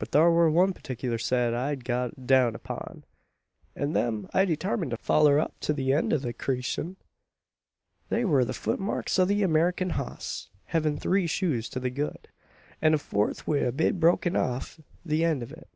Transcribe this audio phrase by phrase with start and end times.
[0.00, 3.04] "But thar wur one partickler set I'd got a down upon;
[3.76, 6.96] an them I detarmined to foller up to the eend o' creashun.
[8.08, 12.26] "They war the footmarks o' an Amerikin hoss, hevin' three shoes to the good,
[12.82, 15.68] an a fourth wi' a bit broken off the eend o' it.